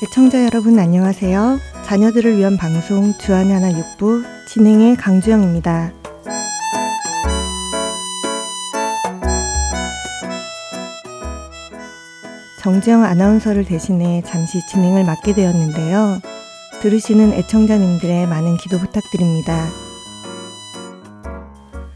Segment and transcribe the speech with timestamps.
[0.00, 1.58] 애청자 여러분 안녕하세요.
[1.84, 5.92] 자녀들을 위한 방송 주안의 하나 육부 진행의 강주영입니다.
[12.60, 16.20] 정지영 아나운서를 대신해 잠시 진행을 맡게 되었는데요.
[16.80, 19.66] 들으시는 애청자님들의 많은 기도 부탁드립니다.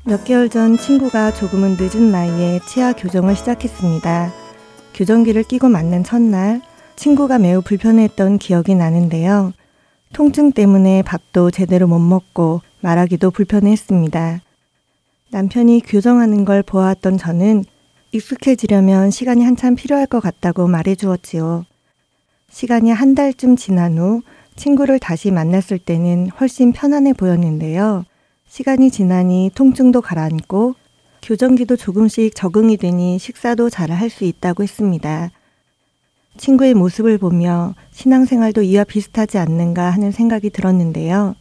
[0.05, 4.32] 몇 개월 전 친구가 조금은 늦은 나이에 치아 교정을 시작했습니다.
[4.92, 6.62] 교정기를 끼고 맞는 첫날
[6.96, 9.52] 친구가 매우 불편했던 기억이 나는데요.
[10.12, 14.41] 통증 때문에 밥도 제대로 못 먹고 말하기도 불편했습니다.
[15.30, 17.65] 남편이 교정하는 걸 보았던 저는
[18.12, 21.65] 익숙해지려면 시간이 한참 필요할 것 같다고 말해 주었지요.
[22.51, 24.20] 시간이 한 달쯤 지난 후
[24.56, 28.04] 친구를 다시 만났을 때는 훨씬 편안해 보였는데요.
[28.48, 30.74] 시간이 지나니 통증도 가라앉고
[31.23, 35.30] 교정기도 조금씩 적응이 되니 식사도 잘 할 수 있다고 했습니다.
[36.37, 41.35] 친구의 모습을 보며 신앙생활도 이와 비슷하지 않는가 하는 생각이 들었는데요.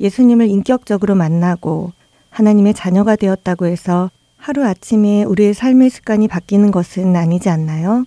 [0.00, 1.92] 예수님을 인격적으로 만나고
[2.30, 8.04] 하나님의 자녀가 되었다고 해서 하루아침에 우리의 삶의 습관이 바뀌는 것은 아니지 않나요?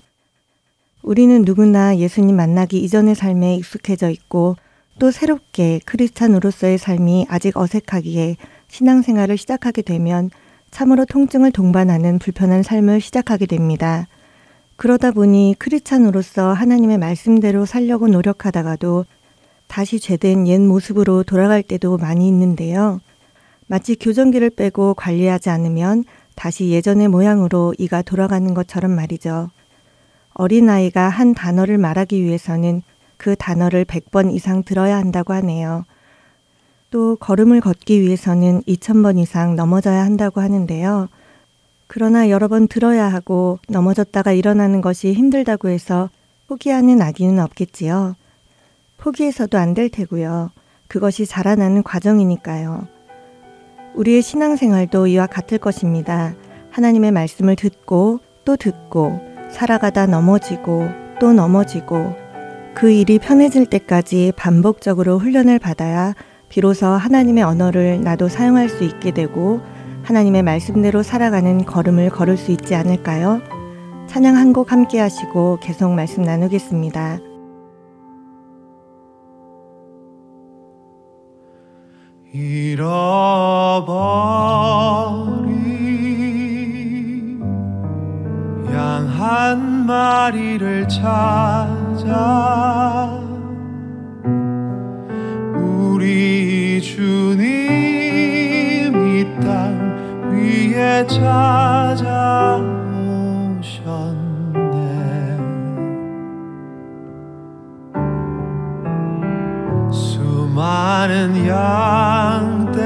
[1.02, 4.56] 우리는 누구나 예수님 만나기 이전의 삶에 익숙해져 있고
[5.00, 8.36] 또 새롭게 크리스찬으로서의 삶이 아직 어색하기에
[8.68, 10.30] 신앙생활을 시작하게 되면
[10.72, 14.08] 참으로 통증을 동반하는 불편한 삶을 시작하게 됩니다.
[14.80, 19.04] 그러다 보니 크리스찬으로서 하나님의 말씀대로 살려고 노력하다가도
[19.68, 23.02] 다시 죄된 옛 모습으로 돌아갈 때도 많이 있는데요.
[23.68, 29.50] 마치 교정기를 빼고 관리하지 않으면 다시 예전의 모양으로 이가 돌아가는 것처럼 말이죠.
[30.36, 32.82] 어린아이가 한 단어를 말하기 위해서는
[33.18, 35.84] 그 단어를 100번 이상 들어야 한다고 하네요.
[36.90, 41.10] 또 걸음을 걷기 위해서는 2000번 이상 넘어져야 한다고 하는데요.
[41.92, 46.12] 그러나 여러 번 들어야 하고 넘어졌다가 일어나는 것이 힘들다고 해서
[46.48, 48.16] 포기하는 아기는 없겠지요.
[48.98, 50.52] 포기해서도 안 될 테고요.
[50.88, 52.88] 그것이 자라나는 과정이니까요.
[53.96, 56.36] 우리의 신앙생활도 이와 같을 것입니다.
[56.70, 59.20] 하나님의 말씀을 듣고 또 듣고
[59.52, 60.88] 살아가다 넘어지고
[61.20, 62.16] 또 넘어지고
[62.76, 66.14] 그 일이 편해질 때까지 반복적으로 훈련을 받아야
[66.50, 69.60] 비로소 하나님의 언어를 나도 사용할 수 있게 되고
[70.10, 73.42] 하나님의 말씀대로 살아가는 걸음을 걸을 수 있지 않을까요?
[74.08, 77.20] 찬양 한 곡 함께 하시고 계속 말씀 나누겠습니다.
[86.50, 87.40] 잃어버린
[88.72, 91.90] 양 한 마리를 찾아
[95.56, 98.09] 우리 주님
[100.80, 102.00] 위에 찾아오셨네.
[109.92, 112.80] 수많은 양떼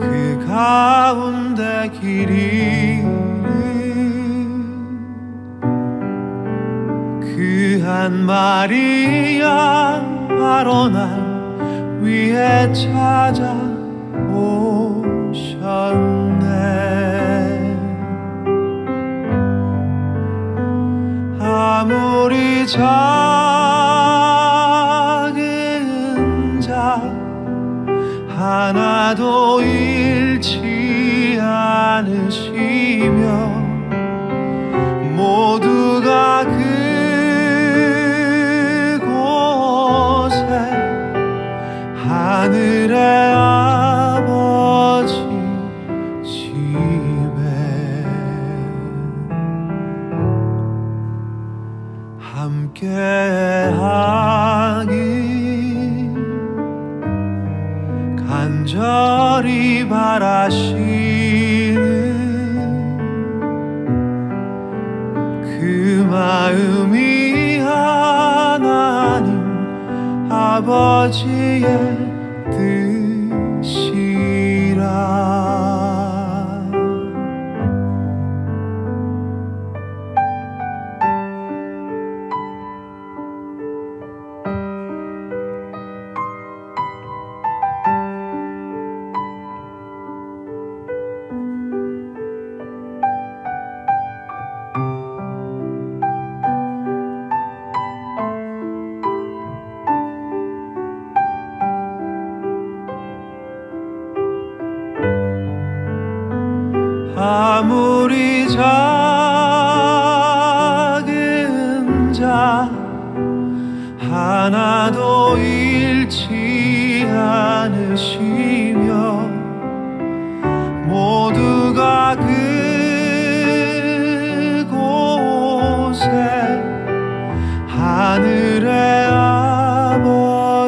[0.00, 3.02] 그 가운데 길이
[7.20, 13.71] 그 한 마리 양 바로 날 위에 찾아
[14.32, 16.22] 오셨네.
[21.40, 22.92] 아무리 작은
[26.60, 27.02] 자
[28.36, 33.20] 하나도 잃지 않으시며
[35.16, 36.44] 모두가
[38.94, 40.46] 그곳에
[42.06, 43.21] 하늘에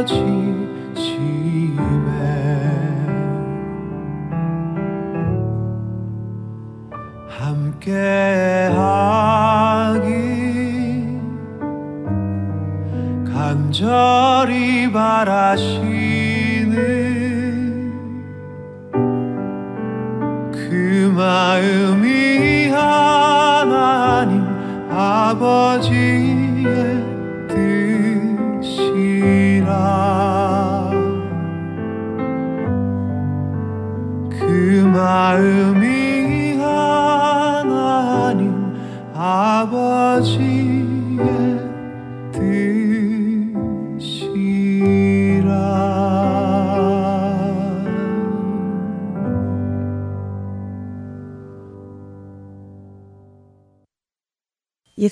[0.06, 0.73] 去。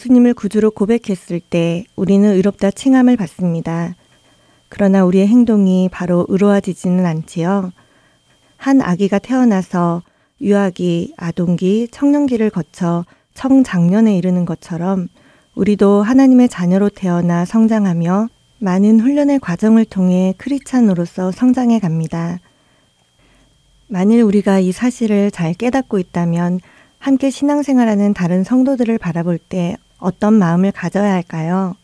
[0.02, 3.94] 예수님을 구주로 고백했을 때 우리는 의롭다 칭함을 받습니다.
[4.68, 7.70] 그러나 우리의 행동이 바로 의로워지지는 않지요.
[8.56, 10.02] 한 아기가 태어나서
[10.40, 13.04] 유아기, 아동기, 청년기를 거쳐
[13.34, 15.08] 청장년에 이르는 것처럼
[15.54, 18.28] 우리도 하나님의 자녀로 태어나 성장하며
[18.58, 22.38] 많은 훈련의 과정을 통해 크리찬으로서 성장해 갑니다.
[23.86, 26.60] 만일 우리가 이 사실을 잘 깨닫고 있다면
[26.98, 31.76] 함께 신앙생활하는 다른 성도들을 바라볼 때 어떤 마음을 가져야 할까요?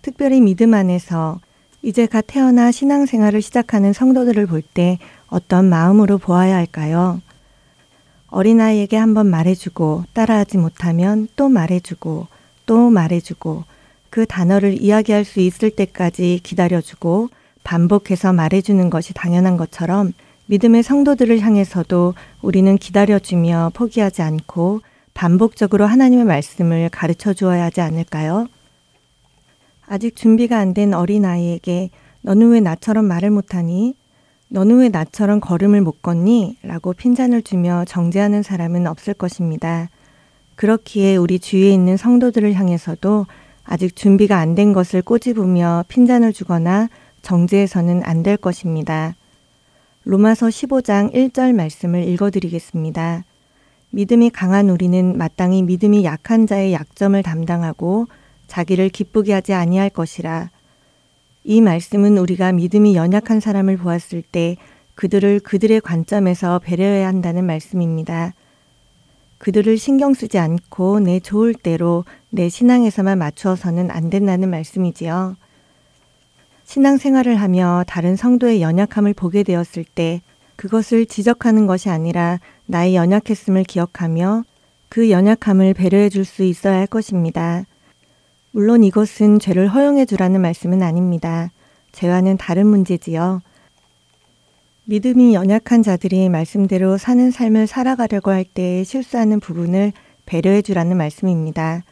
[0.00, 1.38] 특별히 믿음 안에서
[1.82, 7.20] 이제 갓 태어나 신앙생활을 시작하는 성도들을 볼 때 어떤 마음으로 보아야 할까요?
[8.28, 12.26] 어린아이에게 한번 말해주고 따라하지 못하면 또 말해주고
[12.64, 13.64] 또 말해주고
[14.08, 17.28] 그 단어를 이야기할 수 있을 때까지 기다려주고
[17.64, 20.12] 반복해서 말해주는 것이 당연한 것처럼
[20.46, 24.80] 믿음의 성도들을 향해서도 우리는 기다려주며 포기하지 않고
[25.14, 28.46] 반복적으로 하나님의 말씀을 가르쳐 주어야 하지 않을까요?
[29.86, 31.90] 아직 준비가 안 된 어린아이에게
[32.22, 33.94] 너는 왜 나처럼 말을 못하니?
[34.48, 36.58] 너는 왜 나처럼 걸음을 못 걷니?
[36.62, 39.88] 라고 핀잔을 주며 정죄하는 사람은 없을 것입니다.
[40.56, 43.26] 그렇기에 우리 주위에 있는 성도들을 향해서도
[43.64, 46.88] 아직 준비가 안 된 것을 꼬집으며 핀잔을 주거나
[47.22, 49.14] 정죄해서는 안 될 것입니다.
[50.04, 53.24] 로마서 15장 1절 말씀을 읽어드리겠습니다.
[53.94, 58.06] 믿음이 강한 우리는 마땅히 믿음이 약한 자의 약점을 담당하고
[58.46, 60.48] 자기를 기쁘게 하지 아니할 것이라.
[61.44, 64.56] 이 말씀은 우리가 믿음이 연약한 사람을 보았을 때
[64.94, 68.32] 그들을 그들의 관점에서 배려해야 한다는 말씀입니다.
[69.36, 75.36] 그들을 신경 쓰지 않고 내 좋을 대로 내 신앙에서만 맞추어서는 안 된다는 말씀이지요.
[76.64, 80.22] 신앙 생활을 하며 다른 성도의 연약함을 보게 되었을 때
[80.56, 84.44] 그것을 지적하는 것이 아니라 나의 연약했음을 기억하며
[84.88, 87.64] 그 연약함을 배려해 줄 수 있어야 할 것입니다.
[88.50, 91.50] 물론 이것은 죄를 허용해 주라는 말씀은 아닙니다.
[91.92, 93.40] 죄와는 다른 문제지요.
[94.84, 99.92] 믿음이 연약한 자들이 말씀대로 사는 삶을 살아가려고 할 때 실수하는 부분을
[100.26, 101.82] 배려해 주라는 말씀입니다.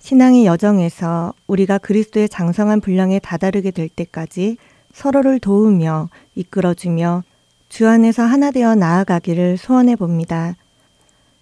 [0.00, 4.56] 신앙의 여정에서 우리가 그리스도의 장성한 분량에 다다르게 될 때까지
[4.92, 7.22] 서로를 도우며 이끌어주며
[7.70, 10.56] 주 안에서 하나 되어 나아가기를 소원해 봅니다.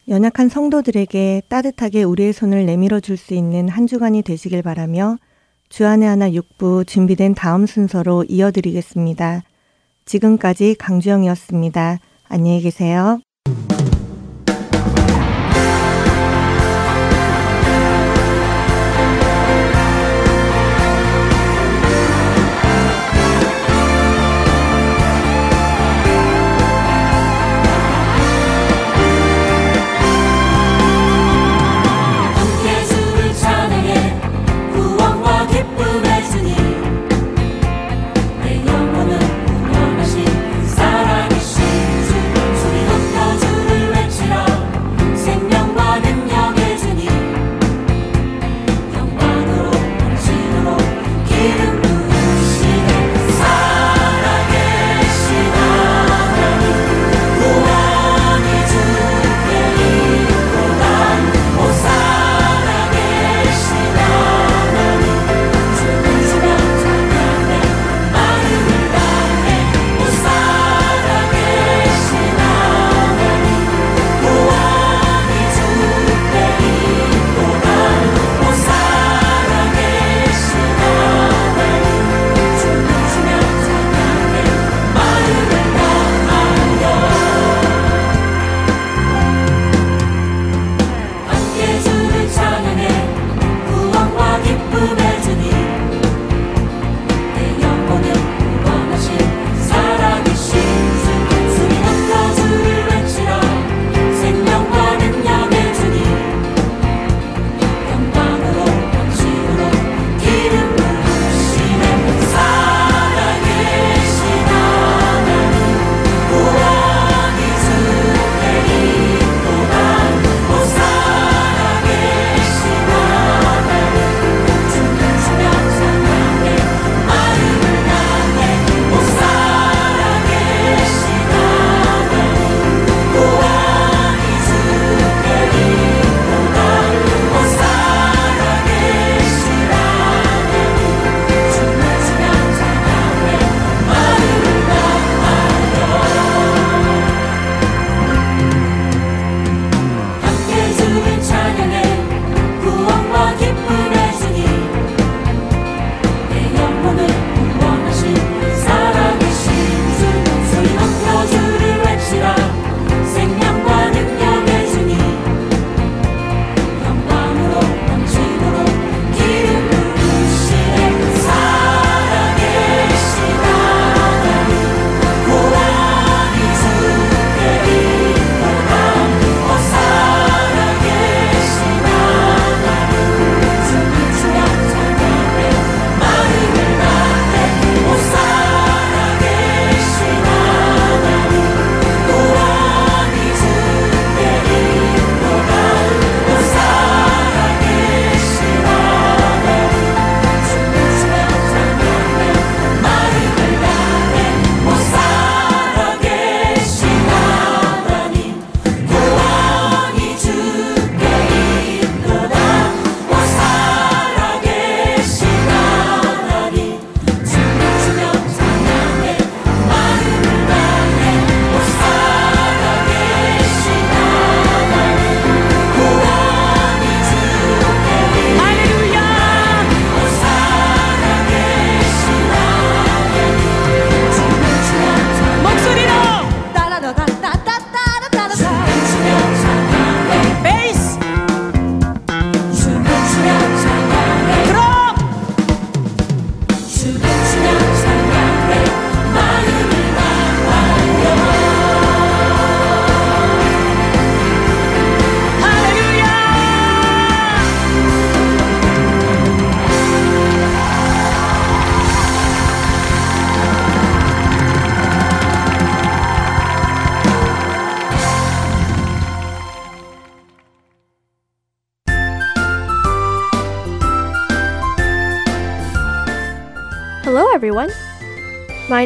[0.09, 5.17] 연약한 성도들에게 따뜻하게 우리의 손을 내밀어 줄 수 있는 한 주간이 되시길 바라며
[5.71, 9.43] 주안의 하나 6부 준비된 다음 순서로 이어드리겠습니다.
[10.05, 11.99] 지금까지 강주영이었습니다.
[12.29, 13.21] 안녕히 계세요.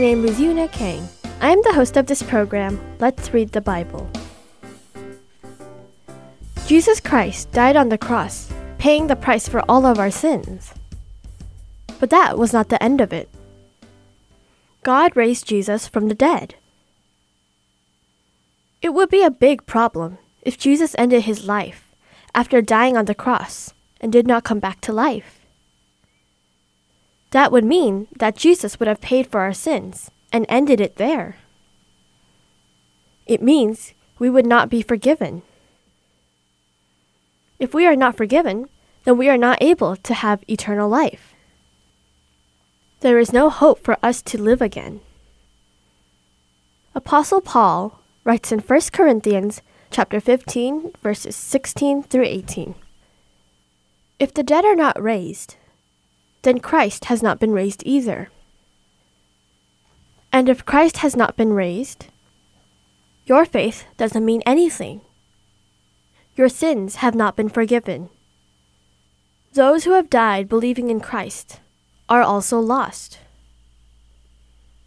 [0.03, 1.09] Name is Yuna Kang.
[1.41, 4.11] I am the host of this program, Let's Read the Bible.
[6.67, 10.75] Jesus Christ died on the cross, paying the price for all of our sins.
[12.01, 13.29] But that was not the end of it.
[14.83, 16.57] God raised Jesus from the dead.
[18.83, 21.95] It would be a big problem if Jesus ended his life
[22.35, 25.42] after dying on the cross and did not come back to life.
[27.33, 31.37] That would mean that Jesus would have paid for our sins and ended it there.
[33.27, 35.43] It means we would not be forgiven.
[37.59, 38.69] If we are not forgiven,
[39.05, 41.33] then we are not able to have eternal life.
[43.01, 45.01] There is no hope for us to live again.
[46.95, 52.75] Apostle Paul writes in 1 Corinthians chapter 15 verses 16 through 18.
[54.19, 55.57] If the dead are not raised,
[56.43, 58.29] then Christ has not been raised either.
[60.33, 62.07] And if Christ has not been raised,
[63.27, 65.03] your faith doesn't mean anything.
[66.35, 68.09] Your sins have not been forgiven.
[69.53, 71.61] Those who have died believing in Christ
[72.09, 73.19] are also lost.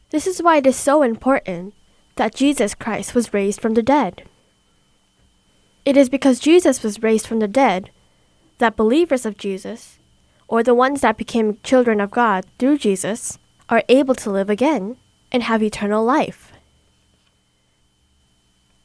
[0.09, 1.73] This is why it is so important
[2.15, 4.23] that Jesus Christ was raised from the dead.
[5.85, 7.91] It is because Jesus was raised from the dead
[8.57, 9.99] that believers of Jesus,
[10.47, 13.37] or the ones that became children of God through Jesus,
[13.69, 14.97] are able to live again
[15.31, 16.51] and have eternal life.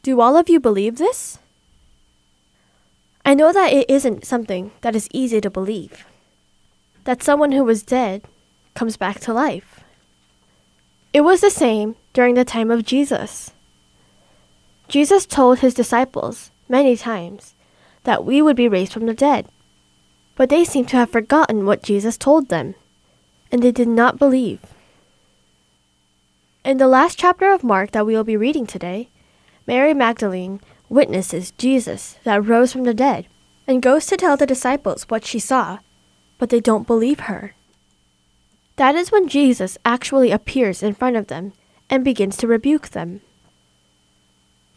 [0.02, 1.38] Do all of you believe this?
[3.24, 6.06] I know that it isn't something that is easy to believe.
[7.04, 8.22] That someone who was dead
[8.74, 9.80] comes back to life.
[11.12, 13.52] It was the same during the time of Jesus.
[14.88, 17.54] Jesus told his disciples many times
[18.04, 19.46] that we would be raised from the dead,
[20.40, 22.74] but they seem to have forgotten what Jesus told them,
[23.52, 24.60] and they did not believe.
[26.64, 29.10] In the last chapter of Mark that we will be reading today,
[29.66, 33.26] Mary Magdalene witnesses Jesus that rose from the dead
[33.66, 35.80] and goes to tell the disciples what she saw,
[36.38, 37.54] but they don't believe her.
[38.76, 41.52] That is when Jesus actually appears in front of them
[41.90, 43.20] and begins to rebuke them.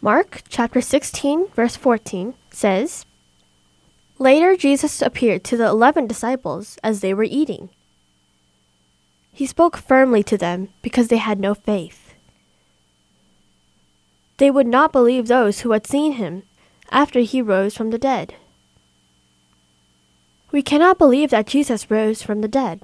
[0.01, 3.05] Mark chapter 16 verse 14 says,
[4.23, 7.67] Later Jesus appeared to the 11 disciples as they were eating.
[9.33, 12.13] He spoke firmly to them because they had no faith.
[14.37, 16.43] They would not believe those who had seen him
[16.89, 18.35] after he rose from the dead.
[20.53, 22.79] We cannot believe that Jesus rose from the dead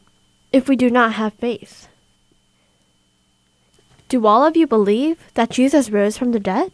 [0.51, 1.88] if we do not have faith.
[4.10, 6.74] Do all of you believe that Jesus rose from the dead?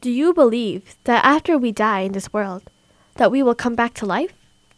[0.00, 2.70] Do you believe that after we die in this world,
[3.14, 4.32] that we will come back to life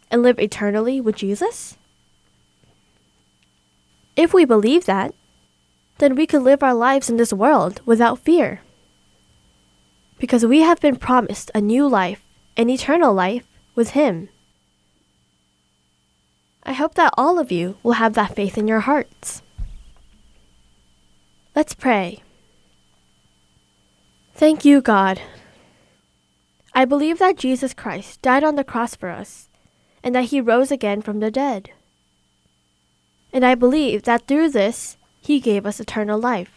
[0.09, 1.77] and live eternally with Jesus?
[4.15, 5.13] If we believe that,
[5.99, 8.61] then we could live our lives in this world without fear.
[10.17, 12.21] Because we have been promised a new life,
[12.57, 13.45] an eternal life,
[13.75, 14.29] with Him.
[16.63, 19.41] I hope that all of you will have that faith in your hearts.
[21.55, 22.21] Let's pray.
[24.39, 25.19] Thank you, God.
[26.73, 29.49] I believe that Jesus Christ died on the cross for us
[30.01, 31.71] and that he rose again from the dead.
[33.33, 36.53] And I believe that through this, he gave us eternal life.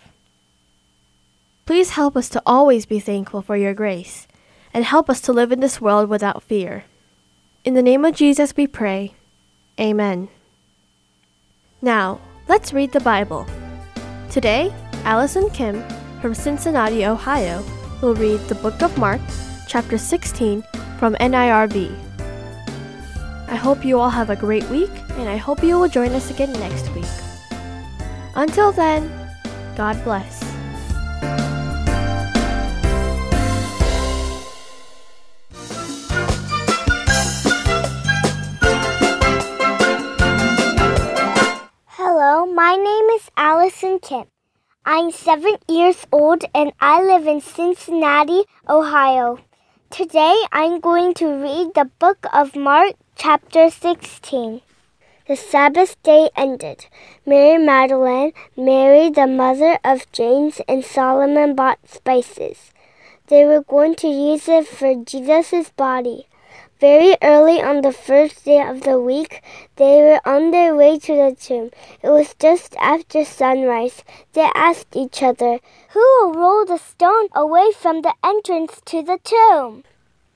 [1.66, 4.28] Please help us to always be thankful for your grace
[4.72, 6.84] and help us to live in this world without fear.
[7.64, 9.14] In the name of Jesus we pray.
[9.80, 10.28] Amen.
[11.80, 13.44] Now, let's read the Bible.
[14.30, 14.72] Today,
[15.04, 15.82] Allison Kim
[16.22, 17.64] from Cincinnati, Ohio,
[18.00, 19.20] will read the book of Mark,
[19.66, 20.62] chapter 16
[20.96, 21.92] from NIRV.
[23.48, 26.30] I hope you all have a great week, and I hope you will join us
[26.30, 27.10] again next week.
[28.36, 29.10] Until then,
[29.76, 30.40] God bless.
[41.88, 44.26] Hello, my name is Allison Kim.
[44.84, 49.38] I'm seven years old and I live in Cincinnati, Ohio.
[49.90, 54.60] Today I'm going to read the book of Mark, chapter 16.
[55.28, 56.86] The Sabbath day ended.
[57.24, 62.72] Mary Magdalene, Mary the mother of James, and Salome bought spices.
[63.28, 66.26] They were going to use it for Jesus' body.
[66.82, 69.40] Very early on the first day of the week,
[69.76, 71.70] they were on their way to the tomb.
[72.02, 74.02] It was just after sunrise.
[74.32, 79.20] They asked each other, Who will roll the stone away from the entrance to the
[79.22, 79.84] tomb?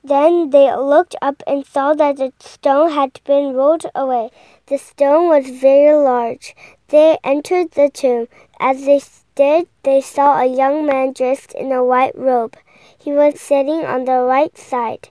[0.05, 4.31] Then they looked up and saw that the stone had been rolled away.
[4.67, 6.55] The stone was very large.
[6.87, 8.29] They entered the tomb.
[8.61, 12.57] As they stood, they saw a young man dressed in a white robe.
[12.97, 15.09] He was sitting on the right side.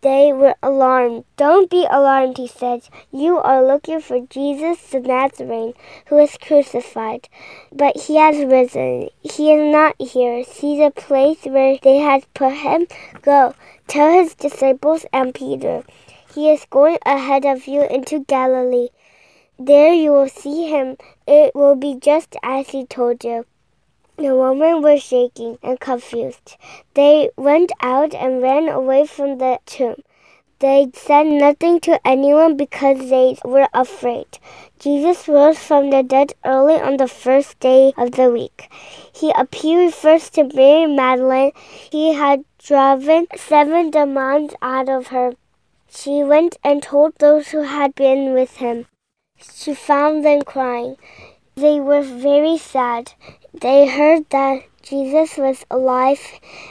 [0.00, 1.24] They were alarmed.
[1.36, 2.88] Don't be alarmed, he said.
[3.10, 5.74] You are looking for Jesus the Nazarene,
[6.06, 7.28] who was crucified.
[7.72, 9.08] But he has risen.
[9.22, 10.44] He is not here.
[10.44, 12.86] See the place where they had put him?
[13.22, 13.54] Go,
[13.88, 15.82] tell his disciples and Peter.
[16.32, 18.90] He is going ahead of you into Galilee.
[19.58, 20.96] There you will see him.
[21.26, 23.44] It will be just as he told you.
[24.18, 26.56] The women were shaking and confused.
[26.94, 30.02] They went out and ran away from the tomb.
[30.58, 34.26] They said nothing to anyone because they were afraid.
[34.80, 38.68] Jesus rose from the dead early on the first day of the week.
[39.14, 41.52] He appeared first to Mary Magdalene.
[41.92, 45.34] He had driven seven demons out of her.
[45.88, 48.86] She went and told those who had been with him.
[49.54, 50.96] She found them crying.
[51.54, 53.12] They were very sad.
[53.54, 56.20] They heard that Jesus was alive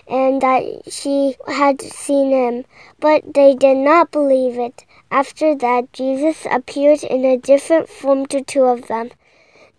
[0.08, 2.66] and that she had seen him,
[3.00, 4.86] but they did not believe it.
[5.12, 9.10] After that, Jesus appeared in a different form to two of them.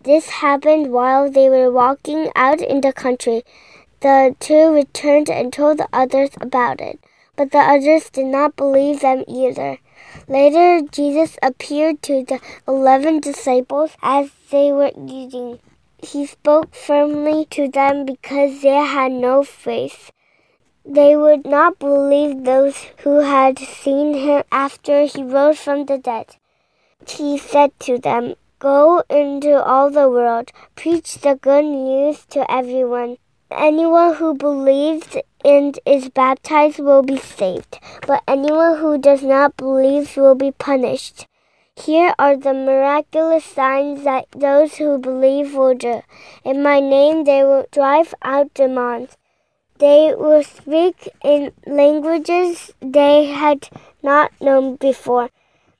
[0.01, 3.43] This happened while they were walking out in the country.
[4.01, 6.99] The two returned and told the others about it,
[7.35, 9.77] but the others did not believe them either.
[10.27, 15.59] Later, Jesus appeared to the eleven disciples as they were eating.
[16.01, 20.11] He spoke firmly to them because they had no faith.
[20.85, 26.37] They would not believe those who had seen him after he rose from the dead.
[27.07, 33.17] He said to them, Go into all the world, preach the good news to everyone.
[33.51, 40.15] Anyone who believes and is baptized will be saved, but anyone who does not believe
[40.15, 41.25] will be punished.
[41.85, 46.01] Here are the miraculous signs that those who believe will do.
[46.43, 49.15] In my name they will drive out demons.
[49.77, 53.69] They will speak in languages they had
[54.03, 55.29] not known before.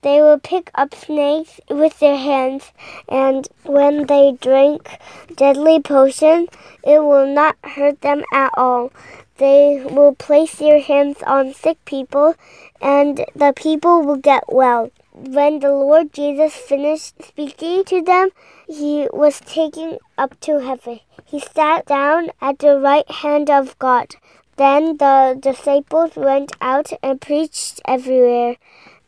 [0.01, 2.71] They will pick up snakes with their hands,
[3.09, 4.97] and when they drink
[5.35, 6.47] deadly potion,
[6.81, 8.93] it will not hurt them at all.
[9.35, 12.35] They will place their hands on sick people,
[12.81, 14.91] and the people will get well.
[15.21, 18.29] When the Lord Jesus finished speaking to them,
[18.69, 21.01] he was taken up to heaven.
[21.25, 24.15] He sat down at the right hand of God.
[24.55, 28.55] Then the disciples went out and preached everywhere.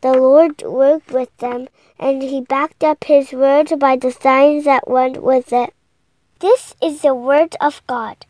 [0.02, 4.86] The Lord worked with them, and he backed up his word by the signs that
[4.86, 5.72] went with it.
[6.40, 8.26] This is the word of God.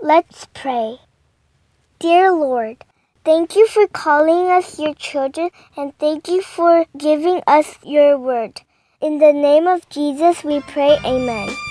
[0.00, 1.00] Let's pray.
[1.98, 2.84] Dear Lord,
[3.28, 8.62] thank you for calling us your children, and thank you for giving us your word.
[9.02, 11.67] In the name of Jesus, we pray, Amen.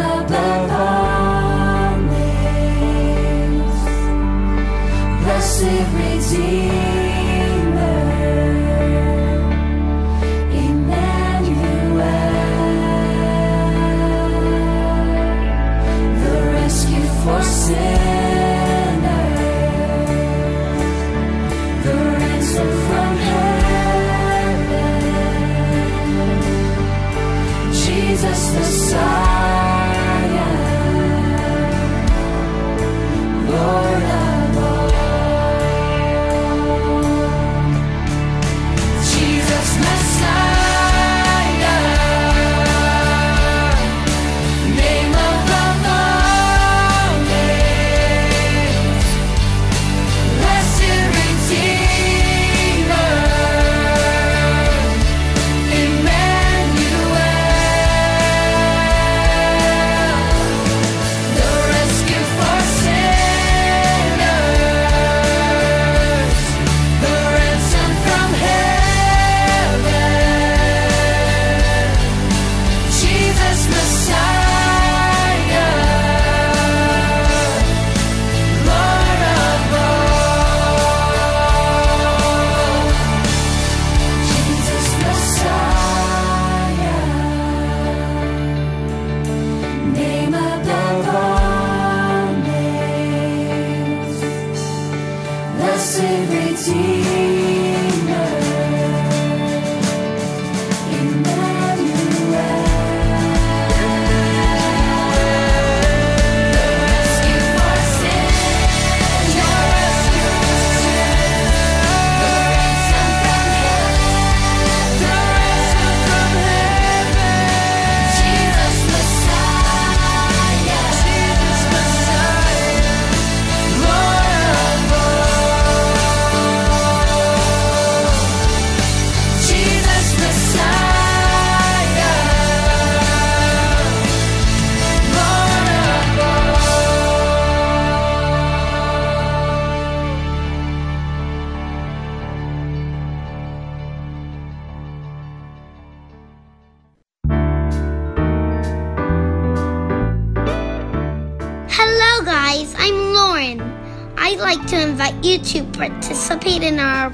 [0.00, 0.77] Above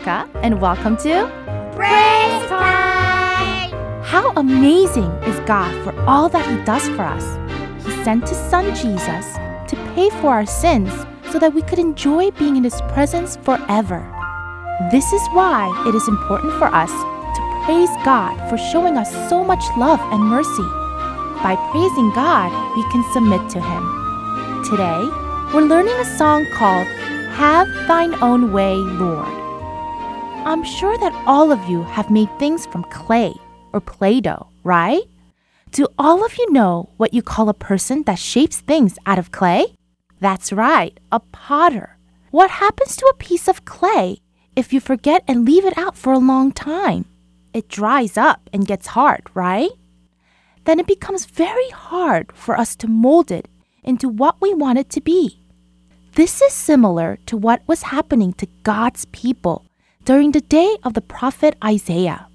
[0.00, 1.30] Veronica, and welcome to
[1.74, 3.70] Praise time!
[4.02, 7.36] How amazing is God for all that He does for us?
[7.84, 9.34] He sent His Son Jesus
[9.68, 10.90] to pay for our sins
[11.30, 14.00] so that we could enjoy being in His presence forever.
[14.90, 19.44] This is why it is important for us to praise God for showing us so
[19.44, 20.68] much love and mercy.
[21.42, 24.64] By praising God, we can submit to Him.
[24.64, 25.08] Today,
[25.52, 26.86] we're learning a song called
[27.36, 29.39] Have Thine Own Way, Lord.
[30.42, 33.34] I'm sure that all of you have made things from clay
[33.74, 35.02] or Play Doh, right?
[35.70, 39.32] Do all of you know what you call a person that shapes things out of
[39.32, 39.74] clay?
[40.18, 41.98] That's right, a potter.
[42.30, 44.22] What happens to a piece of clay
[44.56, 47.04] if you forget and leave it out for a long time?
[47.52, 49.70] It dries up and gets hard, right?
[50.64, 53.46] Then it becomes very hard for us to mold it
[53.84, 55.38] into what we want it to be.
[56.14, 59.66] This is similar to what was happening to God's people
[60.10, 62.26] during the day of the prophet Isaiah.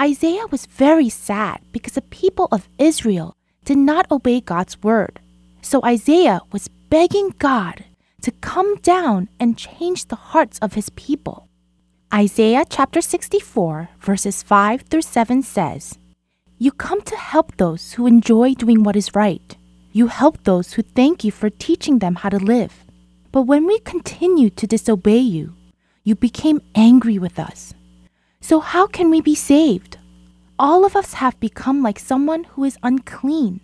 [0.00, 5.20] Isaiah was very sad because the people of Israel did not obey God's word.
[5.62, 7.84] So Isaiah was begging God
[8.22, 11.46] to come down and change the hearts of his people.
[12.12, 16.00] Isaiah chapter 64, verses 5 through 7 says,
[16.58, 19.56] You come to help those who enjoy doing what is right.
[19.92, 22.74] You help those who thank you for teaching them how to live.
[23.30, 25.54] But when we continue to disobey you,
[26.04, 27.74] you became angry with us.
[28.40, 29.98] So how can we be saved?
[30.58, 33.60] All of us have become like someone who is unclean.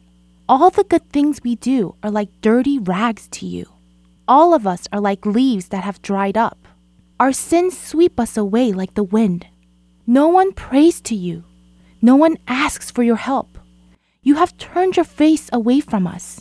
[0.48, 3.66] All the good things we do are like dirty rags to you.
[4.28, 6.68] All of us are like leaves that have dried up.
[7.18, 9.46] Our sins sweep us away like the wind.
[10.06, 11.44] No one prays to you.
[12.02, 13.58] No one asks for your help.
[14.22, 16.40] You have turned your face away from us.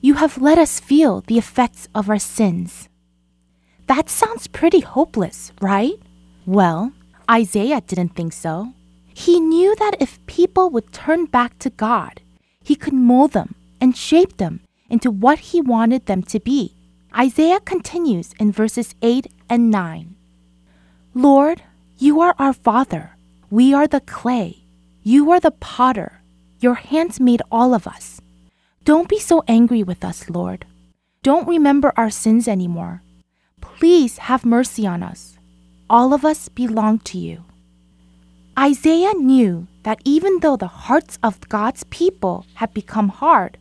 [0.00, 2.88] You have let us feel the effects of our sins.
[3.86, 5.98] That sounds pretty hopeless, right?
[6.46, 6.92] Well,
[7.30, 8.72] Isaiah didn't think so.
[9.14, 12.20] He knew that if people would turn back to God,
[12.62, 16.74] he could mold them and shape them into what he wanted them to be.
[17.16, 20.14] Isaiah continues in verses 8 and 9.
[21.14, 21.62] Lord,
[21.98, 23.16] you are our Father.
[23.50, 24.62] We are the clay.
[25.02, 26.22] You are the potter.
[26.60, 28.20] Your hands made all of us.
[28.84, 30.64] Don't be so angry with us, Lord.
[31.22, 33.02] Don't remember our sins anymore.
[33.62, 35.38] Please have mercy on us.
[35.88, 37.44] All of us belong to you.
[38.58, 43.56] Isaiah knew that even though the hearts of God's people had become hard,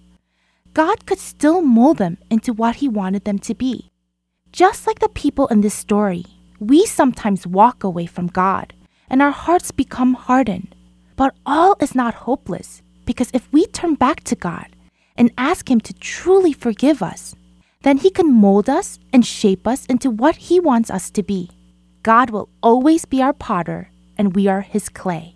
[0.74, 3.90] God could still mold them into what He wanted them to be.
[4.52, 6.26] Just like the people in this story,
[6.60, 8.74] we sometimes walk away from God
[9.10, 10.76] and our hearts become hardened.
[11.16, 14.68] But all is not hopeless because if we turn back to God
[15.16, 17.36] and ask Him to truly forgive us,
[17.84, 21.50] then He can mold us and shape us into what He wants us to be.
[22.04, 25.36] God will always be our potter and we are His clay.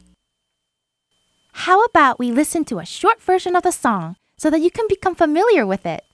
[1.66, 4.86] How about we listen to a short version of the song so that you can
[4.88, 6.05] become familiar with it?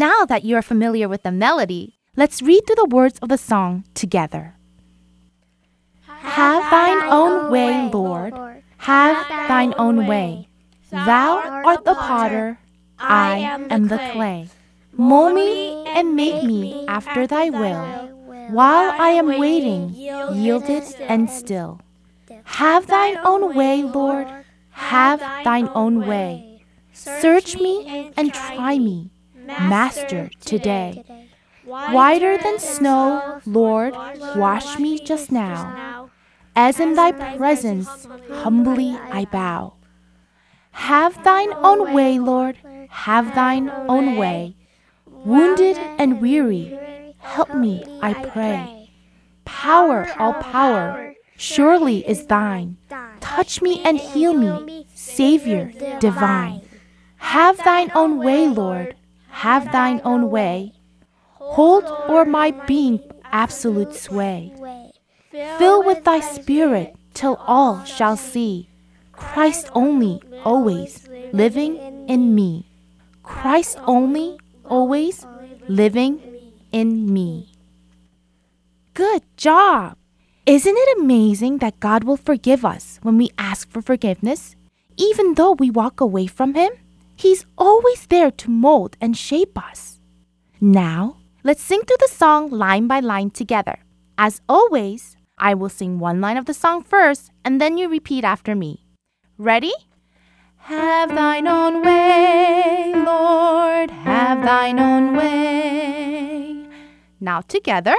[0.00, 3.36] Now that you are familiar with the melody, let's read through the words of the
[3.36, 4.54] song together.
[6.06, 8.32] Have thine own way, Lord.
[8.78, 10.48] Have thine own way.
[10.88, 12.58] Thou art the potter,
[12.98, 14.48] I am the clay.
[14.96, 17.84] Mold me and make me after thy will,
[18.56, 21.78] while I am waiting, yielded and still.
[22.44, 24.26] Have thine own way, Lord.
[24.70, 26.64] Have thine own way.
[26.94, 29.10] Search me and try me,
[29.58, 31.04] Master, today.
[31.64, 33.94] Whiter than snow, Lord,
[34.36, 36.10] wash me just now.
[36.56, 39.74] as in thy presence humbly I bow.
[40.72, 42.56] Have thine own way, Lord,
[42.90, 44.56] have thine own way.
[45.06, 46.76] Wounded and weary,
[47.18, 48.90] help me, I pray.
[49.44, 52.76] Power, all power, surely is thine.
[53.20, 56.62] Touch me and heal me, Savior divine.
[57.16, 58.96] Have thine own way, Lord,
[59.30, 60.72] have thine own way.
[61.34, 63.00] Hold o'er my being
[63.32, 64.52] absolute sway.
[65.58, 68.68] Fill with thy spirit till all shall see
[69.12, 71.76] Christ only, always, living
[72.08, 72.66] in me.
[73.22, 75.26] Christ only, always,
[75.68, 76.20] living
[76.72, 77.52] in me.
[78.94, 79.96] Good job!
[80.46, 84.56] Isn't it amazing that God will forgive us when we ask for forgiveness?
[84.96, 86.72] Even though we walk away from Him,
[87.20, 90.00] He's always there to mold and shape us.
[90.58, 93.80] Now, let's sing through the song line by line together.
[94.16, 98.24] As always, I will sing one line of the song first, and then you repeat
[98.24, 98.86] after me.
[99.36, 99.72] Ready?
[100.64, 106.64] Have thine own way, Lord, have thine own way.
[107.20, 107.96] Now together.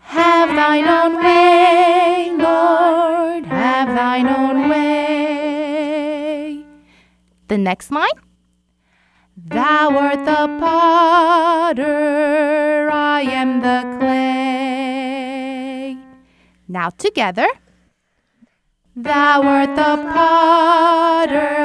[0.00, 5.49] Have thine own way, Lord, have thine own way.
[7.50, 8.18] The next line.
[9.36, 11.82] Thou art the potter,
[12.92, 15.16] I am the clay.
[16.68, 17.48] Now together.
[18.94, 21.56] Thou art the potter,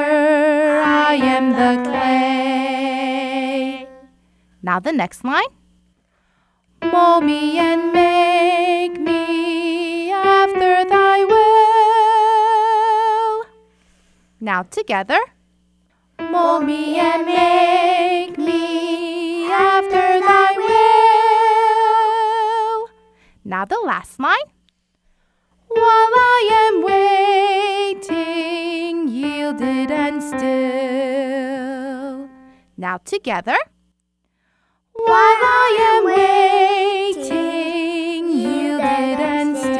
[0.84, 3.86] I am the clay.
[4.60, 5.52] Now the next line.
[6.82, 11.46] Mold me and make me after thy will.
[14.40, 15.20] Now together.
[16.36, 20.68] Mold me and make me after thy will.
[23.42, 24.50] Now the last line.
[25.68, 26.82] While I am
[28.02, 30.38] waiting, yielded and still.
[32.76, 33.56] Now together.
[34.92, 36.04] While I am
[37.16, 39.74] waiting, yielded and still.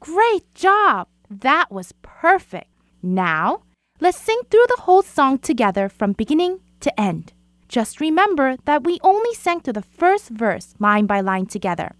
[0.00, 1.08] Great job!
[1.30, 2.75] That was perfect.
[3.06, 3.62] Now,
[4.00, 7.32] let's sing through the whole song together from beginning to end.
[7.68, 11.94] Just remember that we only sang through the first verse line by line together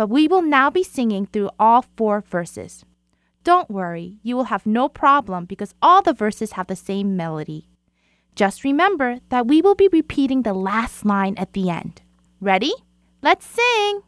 [0.00, 2.86] but we will now be singing through all four verses.
[3.44, 7.68] Don't worry, you will have no problem because all the verses have the same melody.
[8.34, 12.00] Just remember that we will be repeating the last line at the end.
[12.40, 12.72] Ready?
[13.22, 14.00] Let's sing!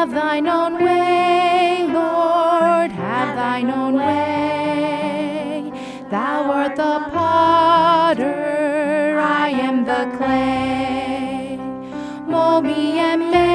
[0.00, 5.70] Have thine own way, Lord, have thine own way.
[6.08, 8.32] Thou art the potter,
[9.20, 11.58] I am the clay.
[12.26, 13.49] Mold me and make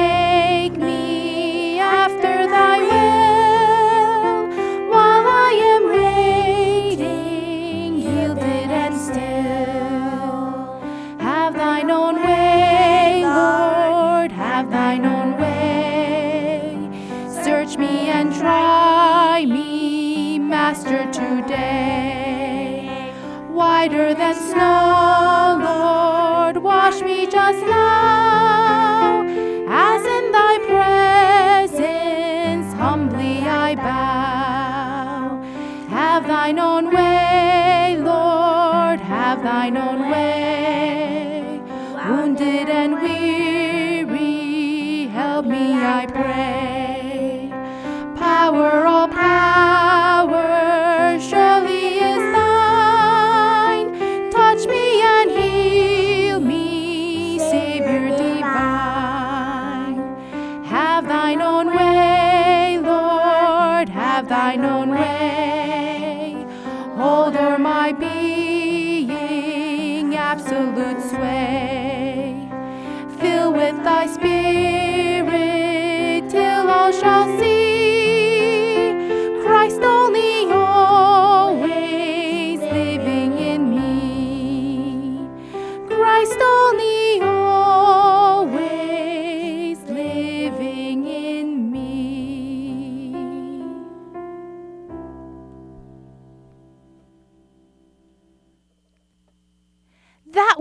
[21.46, 23.12] Today.
[23.50, 28.45] Whiter than snow, Lord, wash me just now.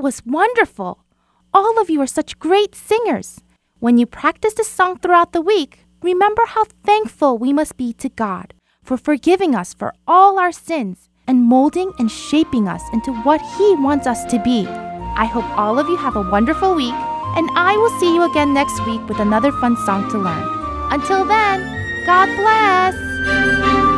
[0.05, 1.03] Was wonderful!
[1.51, 3.41] All of you are such great singers.
[3.79, 8.09] When you practice the song throughout the week, remember how thankful we must be to
[8.09, 8.53] God
[8.83, 13.73] for forgiving us for all our sins and molding and shaping us into what He
[13.77, 14.67] wants us to be.
[14.67, 16.93] I hope all of you have a wonderful week,
[17.35, 20.45] and I will see you again next week with another fun song to learn.
[20.93, 23.94] Until then, God bless!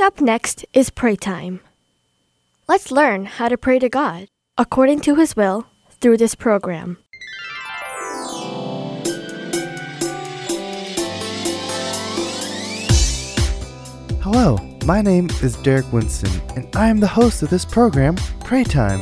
[0.00, 1.60] Coming up next is pray time.
[2.66, 5.66] Let's learn how to pray to God according to His will
[6.00, 6.96] through this program.
[14.22, 18.64] Hello, my name is Derek Winston, and I am the host of this program, Pray
[18.64, 19.00] Time.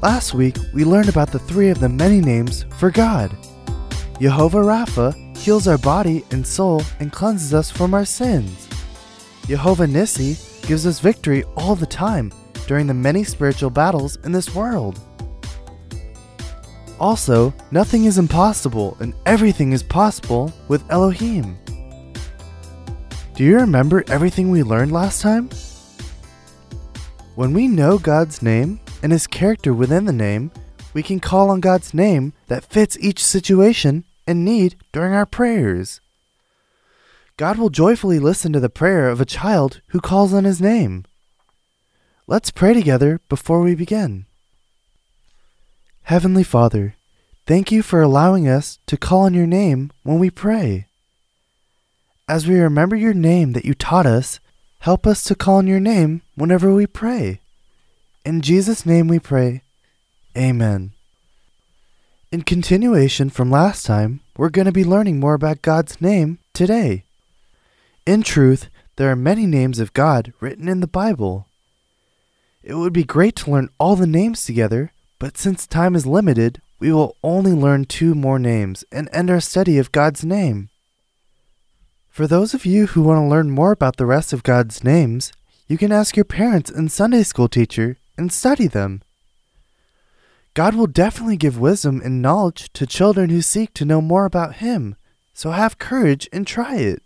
[0.00, 3.36] Last week, we learned about the three of the many names for God.
[4.20, 8.66] Jehovah Rapha heals our body and soul and cleanses us from our sins.
[9.46, 10.34] Jehovah Nissi
[10.66, 12.32] gives us victory all the time
[12.66, 14.98] during the many spiritual battles in this world.
[16.98, 21.56] Also, nothing is impossible and everything is possible with Elohim.
[23.36, 25.48] Do you remember everything we learned last time?
[27.36, 30.50] When we know God's name and His character within the name,
[30.92, 36.00] we can call on God's name that fits each situation and need during our prayers.
[37.36, 41.04] God will joyfully listen to the prayer of a child who calls on His name.
[42.26, 44.26] Let's pray together before we begin.
[46.02, 46.96] Heavenly Father,
[47.46, 50.86] thank you for allowing us to call on your name when we pray.
[52.28, 54.40] As we remember your name that you taught us,
[54.80, 57.40] help us to call on your name whenever we pray.
[58.24, 59.62] In Jesus' name we pray.
[60.36, 60.95] Amen.
[62.36, 67.04] In continuation from last time, we're going to be learning more about God's name today.
[68.04, 71.46] In truth, there are many names of God written in the Bible.
[72.62, 76.60] It would be great to learn all the names together, but since time is limited,
[76.78, 80.68] we will only learn two more names and end our study of God's name.
[82.10, 85.32] For those of you who want to learn more about the rest of God's names,
[85.68, 89.00] you can ask your parents and Sunday school teacher and study them.
[90.56, 94.54] God will definitely give wisdom and knowledge to children who seek to know more about
[94.54, 94.96] Him,
[95.34, 97.02] so have courage and try it.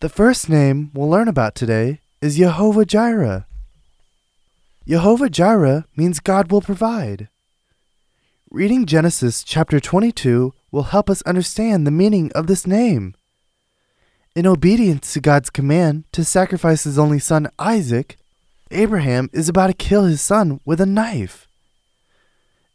[0.00, 3.46] The first name we'll learn about today is Jehovah Jireh.
[4.88, 7.28] Jehovah Jireh means God will provide.
[8.50, 13.14] Reading Genesis chapter 22 will help us understand the meaning of this name.
[14.34, 18.16] In obedience to God's command to sacrifice his only son Isaac,
[18.70, 21.46] Abraham is about to kill his son with a knife.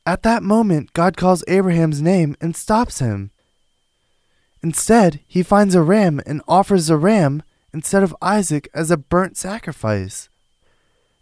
[0.05, 3.31] At that moment, God calls Abraham's name and stops him.
[4.61, 9.37] Instead, he finds a ram and offers a ram instead of Isaac as a burnt
[9.37, 10.29] sacrifice.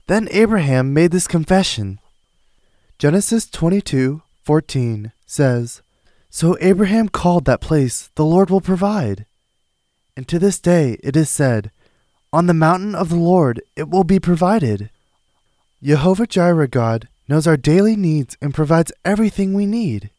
[0.07, 1.99] Then Abraham made this confession.
[2.97, 5.81] Genesis 22:14 says,
[6.29, 9.25] "So Abraham called that place, the Lord will provide."
[10.15, 11.71] And to this day it is said,
[12.37, 14.91] On the mountain of the Lord it will be provided.
[15.81, 20.11] Jehovah Jireh God knows our daily needs and provides everything we need.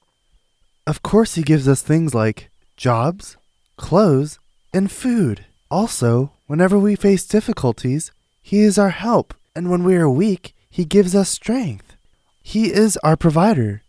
[0.85, 3.37] Of course, He gives us things like jobs,
[3.77, 4.41] clothes,
[4.75, 5.45] and food.
[5.71, 8.11] Also, whenever we face difficulties,
[8.43, 11.95] He is our help, and when we are weak, He gives us strength.
[12.43, 13.83] He is our provider.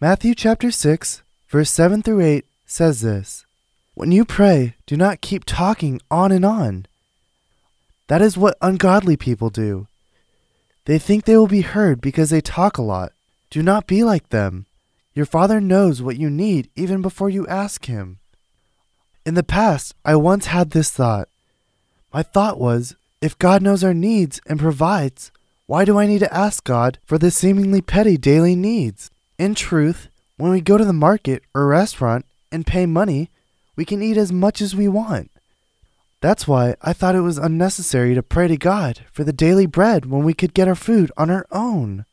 [0.00, 3.44] Matthew chapter 6, verse 7 through 8 says this
[3.92, 6.86] When you pray, do not keep talking on and on.
[8.08, 9.86] That is what ungodly people do.
[10.86, 13.12] They think they will be heard because they talk a lot.
[13.50, 14.66] Do not be like them.
[15.14, 18.18] Your Father knows what you need even before you ask Him.
[19.26, 21.28] In the past, I once had this thought.
[22.12, 25.30] My thought was if God knows our needs and provides,
[25.66, 29.10] why do I need to ask God for the seemingly petty daily needs?
[29.38, 33.28] In truth, when we go to the market or restaurant and pay money,
[33.76, 35.30] we can eat as much as we want.
[36.20, 40.06] That's why I thought it was unnecessary to pray to God for the daily bread
[40.06, 42.04] when we could get our food on our own.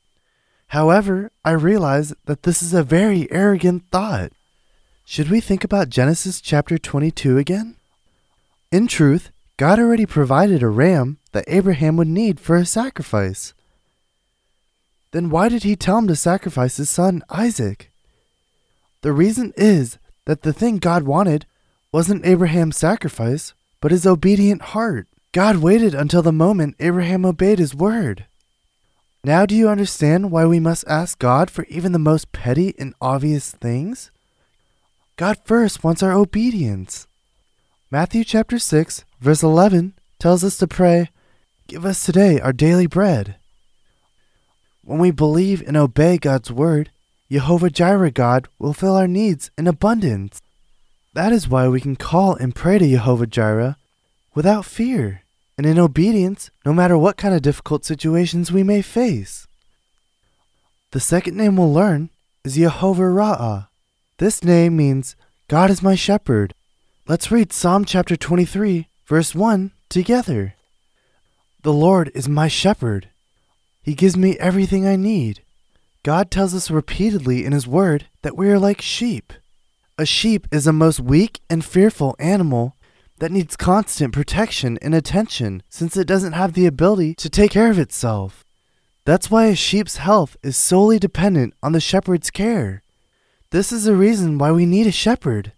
[0.67, 4.31] However, I realize that this is a very arrogant thought.
[5.05, 7.75] Should we think about Genesis chapter 22 again?
[8.71, 13.53] In truth, God already provided a ram that Abraham would need for a sacrifice.
[15.11, 17.89] Then why did he tell him to sacrifice his son Isaac?
[19.01, 21.45] The reason is that the thing God wanted
[21.91, 25.07] wasn't Abraham's sacrifice, but his obedient heart.
[25.31, 28.25] God waited until the moment Abraham obeyed his word.
[29.23, 32.93] Now, do you understand why we must ask God for even the most petty and
[33.01, 34.11] obvious things?
[35.17, 37.07] God first wants our obedience.
[37.89, 41.09] Matthew chapter 6, verse 11 tells us to pray,
[41.67, 43.37] Give us today our daily bread.
[44.83, 46.91] When we believe and obey God's word,
[47.31, 50.41] Jehovah Jireh God will fill our needs in abundance.
[51.15, 53.77] That is why we can call and pray to Jehovah Jireh
[54.33, 55.23] without fear
[55.57, 59.47] and in obedience no matter what kind of difficult situations we may face.
[60.91, 62.09] The second name we'll learn
[62.43, 63.67] is Jehovah Ra'ah.
[64.17, 65.15] This name means
[65.47, 66.53] God is my shepherd.
[67.07, 70.55] Let's read Psalm chapter 23, verse 1 together.
[71.63, 73.07] The Lord is my shepherd.
[73.83, 75.43] He gives me everything I need.
[76.03, 79.31] God tells us repeatedly in His Word that we are like sheep.
[79.97, 82.75] A sheep is a most weak and fearful animal
[83.19, 87.71] that needs constant protection and attention since it doesn't have the ability to take care
[87.71, 88.43] of itself.
[89.05, 92.83] That's why a sheep's health is solely dependent on the shepherd's care.
[93.51, 95.53] This is the reason why we need a shepherd.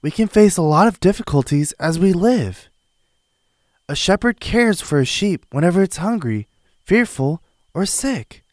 [0.00, 2.68] We can face a lot of difficulties as we live.
[3.88, 6.46] A shepherd cares for a sheep whenever it's hungry,
[6.84, 7.42] fearful,
[7.74, 8.44] or sick.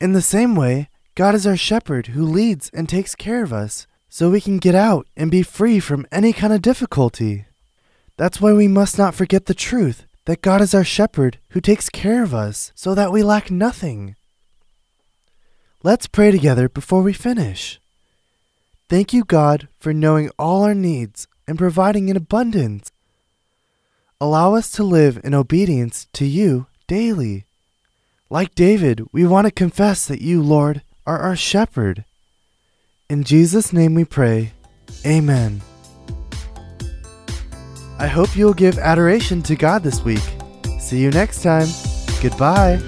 [0.00, 3.86] In the same way, God is our shepherd who leads and takes care of us
[4.08, 7.46] so we can get out and be free from any kind of difficulty.
[8.16, 11.88] That's why we must not forget the truth that God is our shepherd who takes
[11.88, 14.16] care of us so that we lack nothing.
[15.82, 17.80] Let's pray together before we finish.
[18.88, 22.90] Thank you, God, for knowing all our needs and providing in abundance.
[24.20, 27.44] Allow us to live in obedience to you daily.
[28.30, 32.05] Like David, we want to confess that you, Lord, are our shepherd.
[33.08, 34.52] In Jesus' name we pray.
[35.06, 35.62] Amen.
[38.00, 40.24] I hope you'll give adoration to God this week.
[40.80, 41.68] See you next time.
[42.20, 42.82] Goodbye.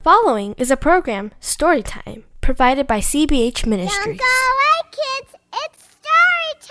[0.00, 4.02] Following is a program, Storytime, provided by CBH Ministries.
[4.02, 5.37] Don't go away, kids.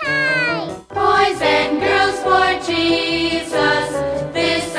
[0.00, 3.90] Boys and girls for Jesus,
[4.32, 4.76] this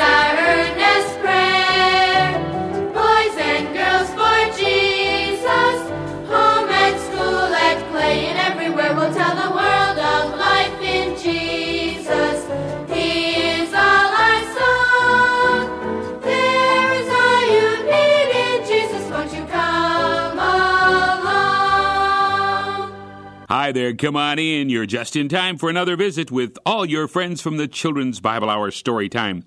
[23.72, 24.68] There, come on in.
[24.68, 28.50] You're just in time for another visit with all your friends from the Children's Bible
[28.50, 29.44] Hour Story Time.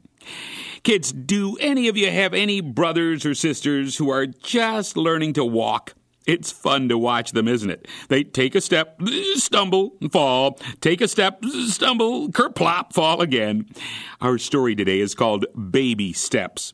[0.83, 5.43] Kids, do any of you have any brothers or sisters who are just learning to
[5.43, 5.93] walk?
[6.25, 7.87] It's fun to watch them, isn't it?
[8.07, 8.97] They take a step,
[9.35, 13.67] stumble, fall, take a step, stumble, kerplop, fall again.
[14.21, 16.71] Our story today is called Baby Steps.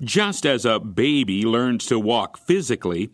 [0.00, 3.10] Just as a baby learns to walk physically,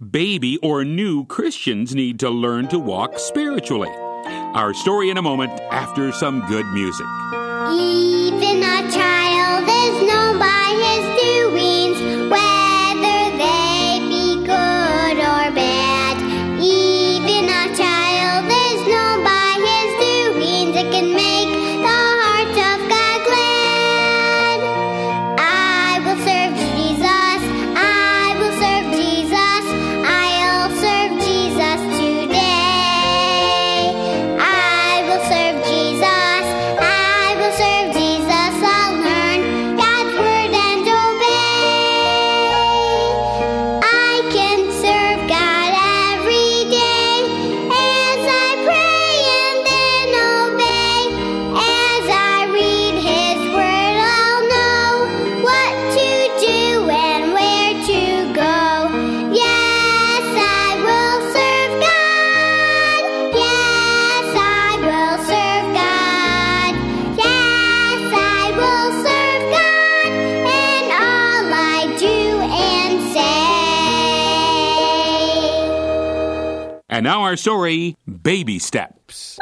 [0.00, 3.90] baby or new Christians need to learn to walk spiritually.
[3.90, 7.06] Our story in a moment after some good music.
[76.96, 79.38] And now our story Baby Steps.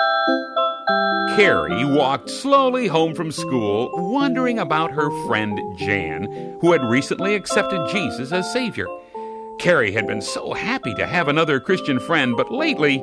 [1.37, 6.25] Carrie walked slowly home from school, wondering about her friend Jan,
[6.61, 8.89] who had recently accepted Jesus as Savior.
[9.61, 13.01] Carrie had been so happy to have another Christian friend, but lately,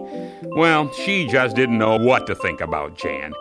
[0.57, 3.31] well, she just didn't know what to think about Jan.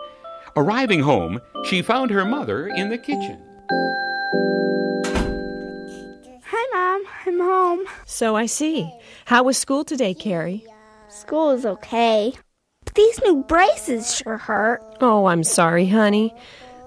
[0.55, 3.37] Arriving home, she found her mother in the kitchen.
[6.45, 7.03] Hi, Mom.
[7.25, 7.85] I'm home.
[8.05, 8.89] So I see.
[9.25, 10.65] How was school today, Carrie?
[11.11, 12.33] School is okay.
[12.85, 14.81] But these new braces sure hurt.
[15.01, 16.33] Oh, I'm sorry, honey.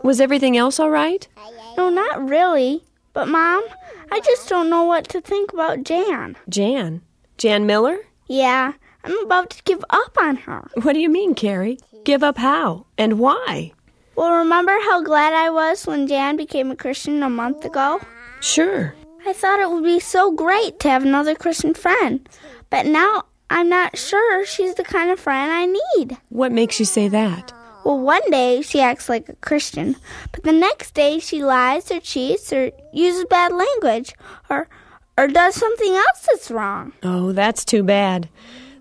[0.02, 1.28] Was everything else all right?
[1.76, 2.82] No, not really.
[3.12, 3.62] But, Mom,
[4.10, 6.36] I just don't know what to think about Jan.
[6.48, 7.02] Jan?
[7.36, 7.98] Jan Miller?
[8.26, 8.72] Yeah,
[9.04, 10.70] I'm about to give up on her.
[10.82, 11.78] What do you mean, Carrie?
[12.04, 12.86] Give up how?
[12.96, 13.72] And why?
[14.16, 18.00] Well, remember how glad I was when Jan became a Christian a month ago?
[18.40, 18.94] Sure.
[19.26, 22.26] I thought it would be so great to have another Christian friend.
[22.70, 26.16] But now I'm not sure she's the kind of friend I need.
[26.28, 27.52] What makes you say that?
[27.84, 29.96] Well, one day she acts like a Christian,
[30.32, 34.14] but the next day she lies or cheats or uses bad language
[34.48, 34.68] or
[35.16, 36.92] or does something else that's wrong.
[37.02, 38.28] Oh, that's too bad.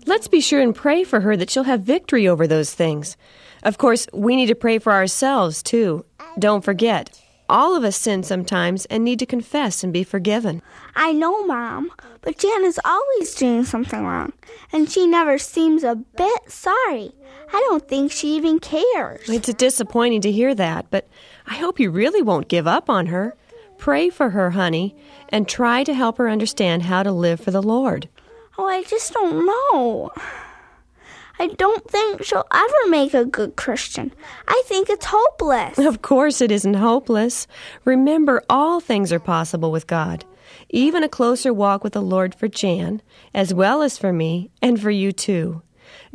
[0.06, 3.16] Let's be sure and pray for her that she'll have victory over those things.
[3.62, 6.04] Of course, we need to pray for ourselves, too.
[6.38, 10.60] Don't forget, all of us sin sometimes and need to confess and be forgiven.
[10.96, 11.90] I know, Mom,
[12.20, 14.32] but Jan is always doing something wrong,
[14.72, 17.12] and she never seems a bit sorry.
[17.52, 19.28] I don't think she even cares.
[19.28, 21.08] It's disappointing to hear that, but
[21.46, 23.36] I hope you really won't give up on her.
[23.76, 24.94] Pray for her, honey,
[25.28, 28.08] and try to help her understand how to live for the Lord.
[28.56, 30.10] Oh, I just don't know.
[31.38, 34.12] I don't think she'll ever make a good Christian.
[34.46, 35.76] I think it's hopeless.
[35.78, 37.48] Of course, it isn't hopeless.
[37.84, 40.24] Remember, all things are possible with God.
[40.74, 43.00] Even a closer walk with the Lord for Jan,
[43.32, 45.62] as well as for me, and for you too.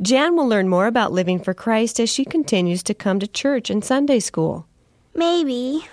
[0.01, 3.69] Jan will learn more about living for Christ as she continues to come to church
[3.69, 4.67] and Sunday school.
[5.15, 5.87] Maybe.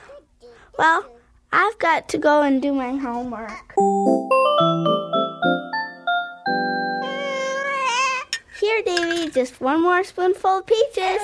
[0.77, 1.09] Well,
[1.53, 3.53] I've got to go and do my homework.
[8.59, 11.23] Here, Davy, just one more spoonful of peaches.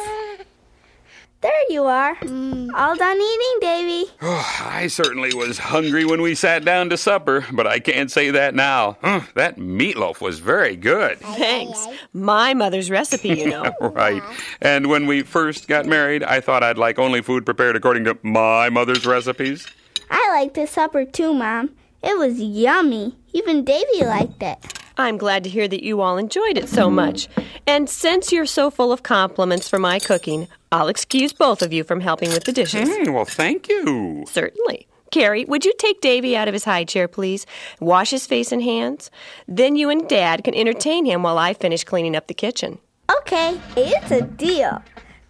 [1.42, 2.14] There you are.
[2.16, 2.68] Mm.
[2.72, 4.10] All done eating, Davy.
[4.22, 8.54] I certainly was hungry when we sat down to supper, but I can't say that
[8.54, 8.96] now.
[9.02, 11.18] Huh, that meatloaf was very good.
[11.20, 11.84] Thanks.
[12.12, 13.72] My mother's recipe, you know.
[13.80, 14.22] right.
[14.60, 18.16] And when we first got married, I thought I'd like only food prepared according to
[18.22, 19.66] my mother's recipes.
[20.10, 21.70] I liked the supper too, Mom.
[22.04, 23.16] It was yummy.
[23.32, 24.58] Even Davy liked it.
[25.02, 27.28] I'm glad to hear that you all enjoyed it so much.
[27.66, 31.84] And since you're so full of compliments for my cooking, I'll excuse both of you
[31.84, 32.88] from helping with the dishes.
[32.88, 34.24] Mm, well, thank you.
[34.28, 34.86] Certainly.
[35.10, 37.44] Carrie, would you take Davy out of his high chair, please?
[37.80, 39.10] Wash his face and hands.
[39.46, 42.78] Then you and Dad can entertain him while I finish cleaning up the kitchen.
[43.18, 44.82] Okay, it's a deal.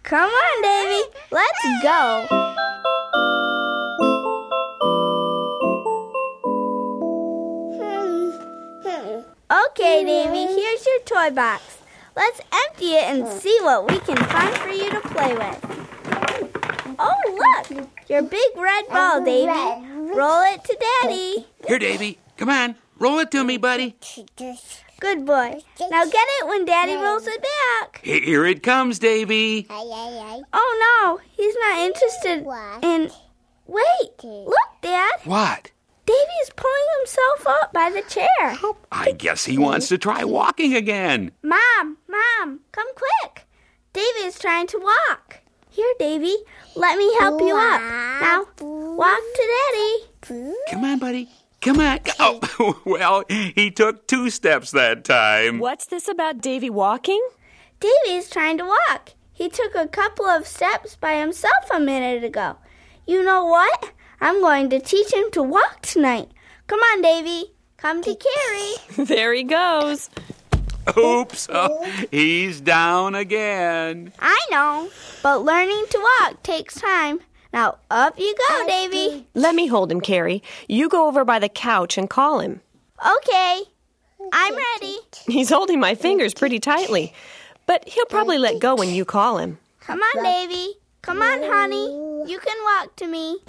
[0.03, 1.03] Come on, Davy.
[1.31, 3.62] Let's go.
[9.75, 11.79] Okay, Davy, here's your toy box.
[12.15, 16.95] Let's empty it and see what we can find for you to play with.
[16.99, 17.87] Oh, look!
[18.07, 19.47] Your big red ball, Davy.
[20.15, 21.47] Roll it to Daddy.
[21.67, 22.19] Here, Davy.
[22.37, 22.75] Come on.
[22.99, 23.95] Roll it to me, buddy.
[24.99, 25.59] Good boy.
[25.89, 27.99] Now get it when Daddy rolls it back.
[28.03, 29.65] Here it comes, Davy.
[29.71, 32.45] Oh no, he's not interested
[32.83, 33.09] in.
[33.65, 35.13] Wait, look, Dad.
[35.23, 35.71] What?
[36.05, 38.73] Davy is pulling himself up by the chair.
[38.91, 41.31] I guess he wants to try walking again.
[41.41, 43.47] Mom, Mom, come quick.
[43.93, 45.39] Davy is trying to walk.
[45.69, 46.35] Here, Davy,
[46.75, 47.81] let me help you up.
[47.81, 50.53] Now, walk to Daddy.
[50.69, 51.29] Come on, buddy.
[51.61, 51.99] Come on.
[52.19, 55.59] Oh, well, he took two steps that time.
[55.59, 57.25] What's this about Davy walking?
[57.79, 59.11] Davy is trying to walk.
[59.31, 62.57] He took a couple of steps by himself a minute ago.
[63.07, 63.91] You know what?
[64.23, 66.31] I'm going to teach him to walk tonight.
[66.67, 67.51] Come on, Davy.
[67.75, 69.05] Come to Carrie.
[69.05, 70.09] there he goes.
[70.97, 71.49] Oops.
[71.51, 74.13] Oh, he's down again.
[74.19, 74.89] I know,
[75.23, 77.19] but learning to walk takes time.
[77.51, 79.27] Now, up you go, Davy.
[79.33, 80.41] Let me hold him, Carrie.
[80.69, 82.61] You go over by the couch and call him.
[83.05, 83.61] Okay.
[84.31, 84.95] I'm ready.
[85.27, 87.13] He's holding my fingers pretty tightly,
[87.65, 89.59] but he'll probably let go when you call him.
[89.81, 90.75] Come on, Davy.
[91.01, 91.87] Come on, honey.
[92.31, 93.39] You can walk to me.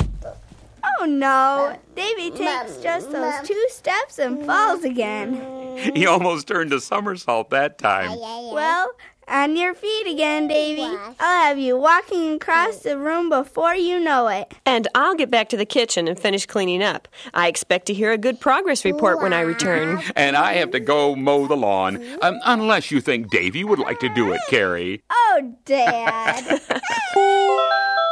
[1.01, 5.61] Oh no, Davy takes just those two steps and falls again.
[5.95, 8.17] He almost turned a somersault that time.
[8.17, 8.93] Well,
[9.27, 10.83] On your feet again, Davy.
[11.19, 14.55] I'll have you walking across the room before you know it.
[14.67, 17.09] And I'll get back to the kitchen and finish cleaning up.
[17.33, 20.01] I expect to hear a good progress report when I return.
[20.15, 23.99] And I have to go mow the lawn, um, unless you think Davy would like
[24.01, 25.03] to do it, Carrie.
[25.11, 26.61] Oh, Dad.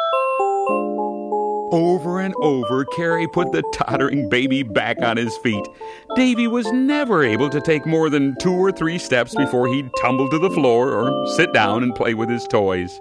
[1.72, 5.66] Over and over, Carrie put the tottering baby back on his feet.
[6.14, 10.28] Davy was never able to take more than two or three steps before he'd tumble
[10.28, 13.00] to the floor or sit down and play with his toys.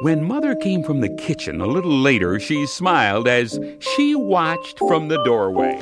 [0.00, 5.08] When Mother came from the kitchen a little later, she smiled as she watched from
[5.08, 5.78] the doorway.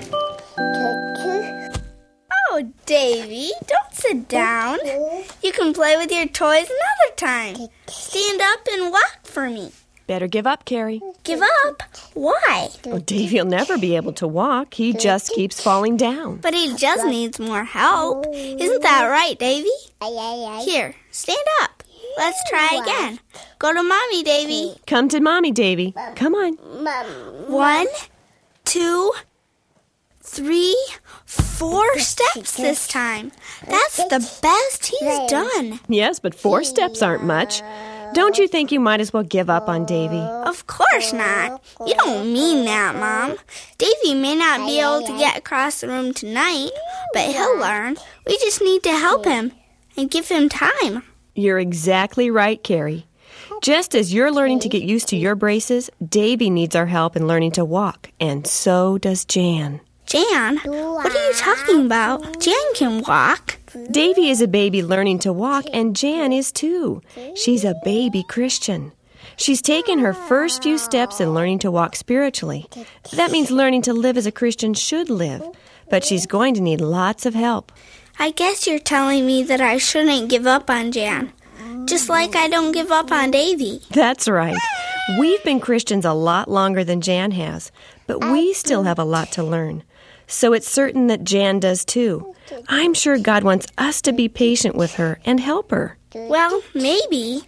[2.51, 4.79] oh, Davy, don't sit down.
[5.41, 7.69] You can play with your toys another time.
[7.87, 9.71] Stand up and walk for me.
[10.07, 11.01] Better give up, Carrie.
[11.23, 11.83] Give up?
[12.15, 12.69] Why?
[12.87, 14.75] Oh, Davy'll never be able to walk.
[14.75, 16.37] He just keeps falling down.
[16.37, 18.27] But he just needs more help.
[18.33, 19.69] Isn't that right, Davy?
[20.65, 21.83] Here, stand up.
[22.19, 23.21] Let's try again.
[23.59, 24.75] Go to Mommy, Davy.
[24.87, 25.95] Come to Mommy, Davy.
[26.17, 26.55] Come on.
[27.49, 27.87] One,
[28.65, 29.13] two,
[30.21, 30.77] three,
[31.25, 33.33] four steps this time.
[33.69, 35.81] That's the best he's done.
[35.89, 37.63] Yes, but four steps aren't much.
[38.15, 40.19] Don't you think you might as well give up on Davy?
[40.19, 41.63] Of course not.
[41.87, 43.39] You don't mean that, Mom.
[43.79, 46.71] Davy may not be able to get across the room tonight,
[47.15, 47.97] but he'll learn.
[48.27, 49.53] We just need to help him
[49.97, 51.03] and give him time.
[51.35, 53.07] You're exactly right, Carrie.
[53.63, 57.27] Just as you're learning to get used to your braces, Davy needs our help in
[57.27, 59.81] learning to walk, and so does Jan.
[60.07, 60.59] Jan?
[60.59, 62.41] What are you talking about?
[62.41, 63.59] Jan can walk.
[63.91, 67.03] Davy is a baby learning to walk, and Jan is too.
[67.35, 68.93] She's a baby Christian.
[69.37, 72.69] She's taken her first few steps in learning to walk spiritually.
[73.15, 75.43] That means learning to live as a Christian should live,
[75.89, 77.73] but she's going to need lots of help.
[78.19, 81.33] I guess you're telling me that I shouldn't give up on Jan,
[81.87, 83.81] just like I don't give up on Davy.
[83.91, 84.57] That's right.
[85.19, 87.73] We've been Christians a lot longer than Jan has,
[88.07, 89.83] but we still have a lot to learn.
[90.27, 92.35] So it's certain that Jan does too.
[92.69, 95.97] I'm sure God wants us to be patient with her and help her.
[96.15, 97.43] Well, maybe.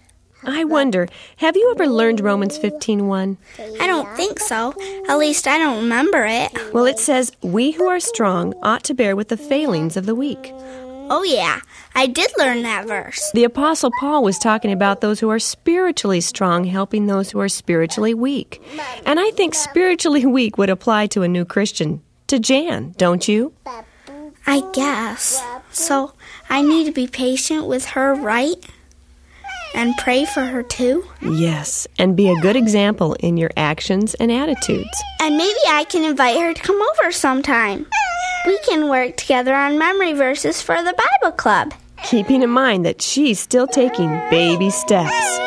[0.47, 3.39] I wonder, have you ever learned Romans 15:1?
[3.81, 4.75] I don't think so.
[5.09, 6.53] At least I don't remember it.
[6.75, 10.15] Well, it says, "We who are strong ought to bear with the failings of the
[10.15, 10.53] weak."
[11.11, 11.61] Oh yeah,
[11.95, 13.31] I did learn that verse.
[13.33, 17.49] The apostle Paul was talking about those who are spiritually strong helping those who are
[17.49, 18.63] spiritually weak.
[19.05, 23.53] And I think spiritually weak would apply to a new Christian, to Jan, don't you?
[24.47, 25.43] I guess.
[25.73, 26.13] So
[26.49, 28.57] I need to be patient with her, right?
[29.75, 31.05] And pray for her too?
[31.21, 35.03] Yes, and be a good example in your actions and attitudes.
[35.21, 37.87] And maybe I can invite her to come over sometime.
[38.47, 41.75] We can work together on memory verses for the Bible Club.
[42.05, 45.41] Keeping in mind that she's still taking baby steps.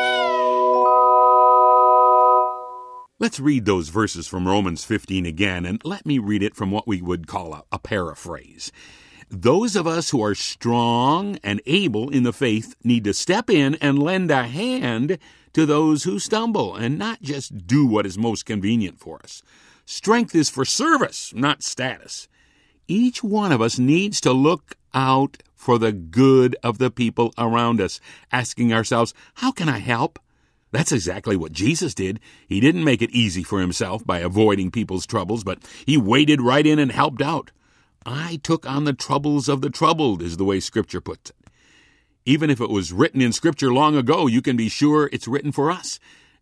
[3.20, 6.88] Let's read those verses from Romans 15 again, and let me read it from what
[6.88, 8.72] we would call a, a, paraphrase.
[9.28, 13.74] Those of us who are strong and able in the faith need to step in
[13.82, 15.18] and lend a hand
[15.54, 19.42] to those who stumble and not just do what is most convenient for us.
[19.84, 22.28] Strength is for service, not status.
[22.88, 27.82] Each one of us needs to look out for the good of the people around
[27.82, 28.00] us,
[28.32, 30.20] asking ourselves, How can I help?
[30.72, 32.20] That's exactly what Jesus did.
[32.48, 36.66] He didn't make it easy for himself by avoiding people's troubles, but he waded right
[36.66, 37.52] in and helped out.
[38.06, 41.36] I took on the troubles of the troubled, is the way Scripture puts it.
[42.26, 45.52] Even if it was written in Scripture long ago, you can be sure it's written
[45.52, 46.00] for us.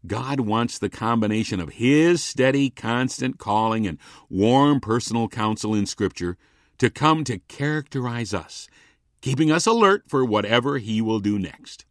[0.07, 3.99] God wants the combination of His steady, constant calling and
[4.29, 6.37] warm personal counsel in Scripture
[6.77, 8.67] to come to characterize us,
[9.21, 11.85] keeping us alert for whatever He will do next.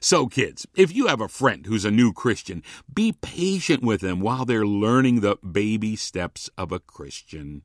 [0.00, 2.62] So, kids, if you have a friend who's a new Christian,
[2.92, 7.62] be patient with them while they're learning the baby steps of a Christian.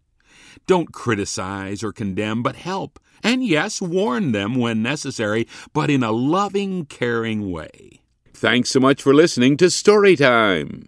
[0.67, 2.99] Don't criticize or condemn, but help.
[3.23, 8.01] And yes, warn them when necessary, but in a loving, caring way.
[8.33, 10.87] Thanks so much for listening to Storytime.